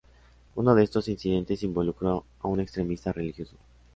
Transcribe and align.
Uno 0.55 0.73
de 0.73 0.83
estos 0.83 1.07
incidentes 1.09 1.61
involucró 1.61 2.25
a 2.39 2.47
un 2.47 2.59
extremista 2.59 3.11
religioso. 3.13 3.55